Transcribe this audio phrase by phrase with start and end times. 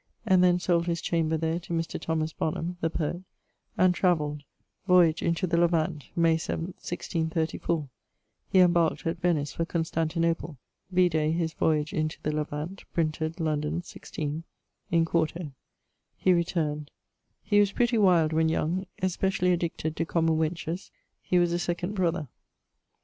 [0.25, 2.01] and then sold his chamber there to Mr.
[2.01, 3.21] Thomas Bonham[AT] (the poet)
[3.77, 4.41] and travelled
[4.87, 6.05] voyage into the Levant.
[6.15, 7.87] May 7, 1634,
[8.49, 10.57] he embarqued at Venice for Constantinople:
[10.89, 14.43] vide his Voyage into the Levant, printed London 16,
[14.89, 15.51] in 4to.
[16.17, 16.89] He returned....
[17.43, 20.89] He was pretty wild when young, especially addicted to common wenches.
[21.21, 22.27] He was a 2d brother.